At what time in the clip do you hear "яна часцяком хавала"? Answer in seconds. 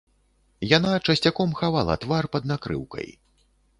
0.77-1.99